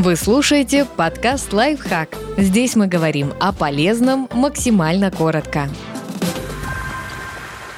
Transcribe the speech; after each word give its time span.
Вы 0.00 0.14
слушаете 0.14 0.84
подкаст 0.84 1.52
«Лайфхак». 1.52 2.16
Здесь 2.36 2.76
мы 2.76 2.86
говорим 2.86 3.32
о 3.40 3.52
полезном 3.52 4.28
максимально 4.32 5.10
коротко. 5.10 5.68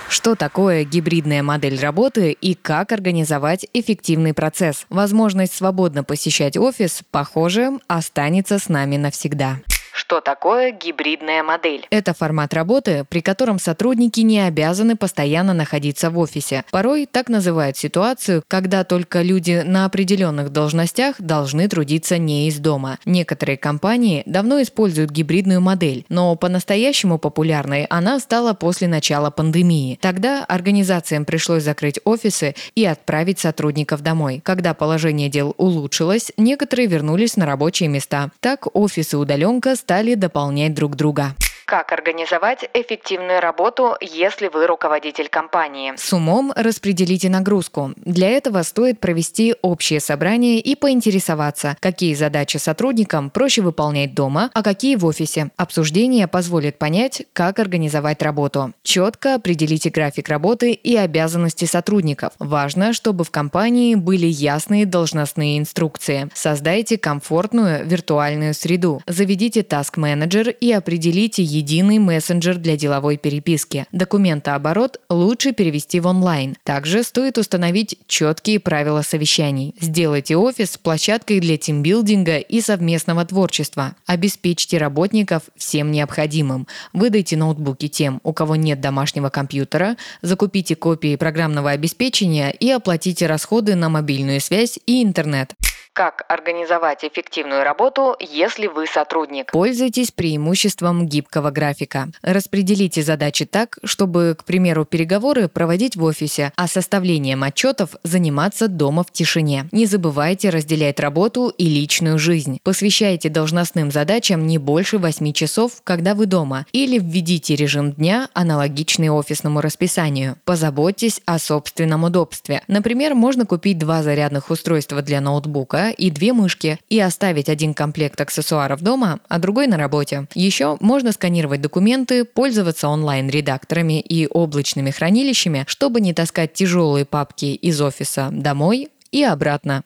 Что 0.06 0.34
такое 0.34 0.84
гибридная 0.84 1.42
модель 1.42 1.80
работы 1.80 2.32
и 2.32 2.54
как 2.54 2.92
организовать 2.92 3.66
эффективный 3.72 4.34
процесс? 4.34 4.84
Возможность 4.90 5.54
свободно 5.54 6.04
посещать 6.04 6.58
офис, 6.58 7.00
похоже, 7.10 7.78
останется 7.88 8.58
с 8.58 8.68
нами 8.68 8.98
навсегда. 8.98 9.60
Что 9.92 10.20
такое 10.20 10.70
гибридная 10.72 11.42
модель? 11.42 11.86
Это 11.90 12.14
формат 12.14 12.54
работы, 12.54 13.04
при 13.08 13.20
котором 13.20 13.58
сотрудники 13.58 14.20
не 14.20 14.40
обязаны 14.40 14.96
постоянно 14.96 15.52
находиться 15.52 16.10
в 16.10 16.18
офисе. 16.18 16.64
Порой 16.70 17.06
так 17.06 17.28
называют 17.28 17.76
ситуацию, 17.76 18.42
когда 18.48 18.84
только 18.84 19.22
люди 19.22 19.62
на 19.64 19.84
определенных 19.84 20.50
должностях 20.50 21.16
должны 21.20 21.68
трудиться 21.68 22.18
не 22.18 22.48
из 22.48 22.58
дома. 22.58 22.98
Некоторые 23.04 23.56
компании 23.56 24.22
давно 24.26 24.62
используют 24.62 25.10
гибридную 25.10 25.60
модель, 25.60 26.04
но 26.08 26.34
по-настоящему 26.36 27.18
популярной 27.18 27.84
она 27.84 28.20
стала 28.20 28.52
после 28.52 28.88
начала 28.88 29.30
пандемии. 29.30 29.98
Тогда 30.00 30.44
организациям 30.44 31.24
пришлось 31.24 31.62
закрыть 31.62 32.00
офисы 32.04 32.54
и 32.74 32.84
отправить 32.84 33.38
сотрудников 33.38 34.02
домой. 34.02 34.40
Когда 34.44 34.74
положение 34.74 35.28
дел 35.28 35.54
улучшилось, 35.56 36.32
некоторые 36.36 36.86
вернулись 36.86 37.36
на 37.36 37.46
рабочие 37.46 37.88
места. 37.88 38.30
Так 38.40 38.66
офисы 38.74 39.18
удаленка 39.18 39.76
стали 39.80 40.14
дополнять 40.14 40.74
друг 40.74 40.94
друга. 40.94 41.34
Как 41.70 41.92
организовать 41.92 42.68
эффективную 42.74 43.40
работу, 43.40 43.94
если 44.00 44.48
вы 44.48 44.66
руководитель 44.66 45.28
компании? 45.28 45.92
С 45.96 46.12
умом 46.12 46.52
распределите 46.56 47.30
нагрузку. 47.30 47.92
Для 47.98 48.28
этого 48.28 48.64
стоит 48.64 48.98
провести 48.98 49.54
общее 49.62 50.00
собрание 50.00 50.58
и 50.58 50.74
поинтересоваться, 50.74 51.76
какие 51.78 52.14
задачи 52.14 52.56
сотрудникам 52.56 53.30
проще 53.30 53.62
выполнять 53.62 54.14
дома, 54.14 54.50
а 54.52 54.64
какие 54.64 54.96
в 54.96 55.06
офисе. 55.06 55.52
Обсуждение 55.56 56.26
позволит 56.26 56.76
понять, 56.76 57.22
как 57.32 57.60
организовать 57.60 58.20
работу. 58.20 58.72
Четко 58.82 59.36
определите 59.36 59.90
график 59.90 60.28
работы 60.28 60.72
и 60.72 60.96
обязанности 60.96 61.66
сотрудников. 61.66 62.32
Важно, 62.40 62.92
чтобы 62.92 63.22
в 63.22 63.30
компании 63.30 63.94
были 63.94 64.26
ясные 64.26 64.86
должностные 64.86 65.60
инструкции. 65.60 66.30
Создайте 66.34 66.98
комфортную 66.98 67.86
виртуальную 67.86 68.54
среду. 68.54 69.02
Заведите 69.06 69.60
Manager 69.60 70.50
и 70.50 70.72
определите 70.72 71.44
единый 71.60 71.98
мессенджер 71.98 72.56
для 72.56 72.76
деловой 72.76 73.16
переписки. 73.16 73.86
Документооборот 73.92 74.98
лучше 75.10 75.52
перевести 75.52 76.00
в 76.00 76.06
онлайн. 76.06 76.56
Также 76.64 77.02
стоит 77.02 77.36
установить 77.36 77.98
четкие 78.06 78.58
правила 78.60 79.02
совещаний. 79.02 79.74
Сделайте 79.78 80.36
офис 80.36 80.78
площадкой 80.78 81.40
для 81.40 81.58
тимбилдинга 81.58 82.38
и 82.38 82.60
совместного 82.60 83.24
творчества. 83.24 83.94
Обеспечьте 84.06 84.78
работников 84.78 85.42
всем 85.56 85.90
необходимым. 85.90 86.66
Выдайте 86.92 87.36
ноутбуки 87.36 87.88
тем, 87.88 88.20
у 88.24 88.32
кого 88.32 88.56
нет 88.56 88.80
домашнего 88.80 89.28
компьютера, 89.28 89.96
закупите 90.22 90.76
копии 90.76 91.16
программного 91.16 91.70
обеспечения 91.70 92.50
и 92.50 92.70
оплатите 92.70 93.26
расходы 93.26 93.74
на 93.74 93.88
мобильную 93.88 94.40
связь 94.40 94.78
и 94.86 95.02
интернет. 95.02 95.54
Как 96.00 96.24
организовать 96.28 97.04
эффективную 97.04 97.62
работу, 97.62 98.16
если 98.18 98.68
вы 98.68 98.86
сотрудник? 98.86 99.52
Пользуйтесь 99.52 100.10
преимуществом 100.10 101.06
гибкого 101.06 101.50
графика. 101.50 102.08
Распределите 102.22 103.02
задачи 103.02 103.44
так, 103.44 103.76
чтобы, 103.84 104.34
к 104.34 104.44
примеру, 104.44 104.86
переговоры 104.86 105.48
проводить 105.48 105.96
в 105.96 106.04
офисе, 106.04 106.54
а 106.56 106.68
составлением 106.68 107.42
отчетов 107.42 107.96
заниматься 108.02 108.66
дома 108.66 109.04
в 109.04 109.12
тишине. 109.12 109.68
Не 109.72 109.84
забывайте 109.84 110.48
разделять 110.48 110.98
работу 111.00 111.52
и 111.58 111.66
личную 111.68 112.18
жизнь. 112.18 112.60
Посвящайте 112.62 113.28
должностным 113.28 113.90
задачам 113.90 114.46
не 114.46 114.56
больше 114.56 114.96
8 114.96 115.34
часов, 115.34 115.82
когда 115.84 116.14
вы 116.14 116.24
дома, 116.24 116.64
или 116.72 116.98
введите 116.98 117.56
режим 117.56 117.92
дня, 117.92 118.30
аналогичный 118.32 119.10
офисному 119.10 119.60
расписанию. 119.60 120.38
Позаботьтесь 120.46 121.20
о 121.26 121.38
собственном 121.38 122.04
удобстве. 122.04 122.62
Например, 122.68 123.14
можно 123.14 123.44
купить 123.44 123.76
два 123.76 124.02
зарядных 124.02 124.48
устройства 124.48 125.02
для 125.02 125.20
ноутбука, 125.20 125.89
и 125.90 126.10
две 126.10 126.32
мышки 126.32 126.78
и 126.88 127.00
оставить 127.00 127.48
один 127.48 127.74
комплект 127.74 128.20
аксессуаров 128.20 128.80
дома, 128.80 129.20
а 129.28 129.38
другой 129.38 129.66
на 129.66 129.76
работе. 129.76 130.26
Еще 130.34 130.76
можно 130.80 131.12
сканировать 131.12 131.60
документы, 131.60 132.24
пользоваться 132.24 132.88
онлайн-редакторами 132.88 134.00
и 134.00 134.26
облачными 134.26 134.90
хранилищами, 134.90 135.64
чтобы 135.66 136.00
не 136.00 136.14
таскать 136.14 136.52
тяжелые 136.52 137.04
папки 137.04 137.46
из 137.46 137.80
офиса 137.80 138.28
домой 138.30 138.88
и 139.12 139.22
обратно. 139.22 139.82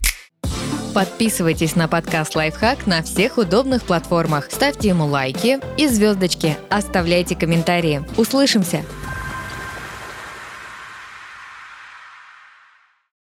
Подписывайтесь 0.95 1.75
на 1.75 1.89
подкаст 1.89 2.37
«Лайфхак» 2.37 2.87
на 2.87 3.03
всех 3.03 3.37
удобных 3.37 3.83
платформах. 3.83 4.49
Ставьте 4.53 4.89
ему 4.89 5.07
лайки 5.07 5.59
и 5.77 5.89
звездочки. 5.89 6.57
Оставляйте 6.71 7.35
комментарии. 7.35 8.05
Услышимся! 8.17 8.85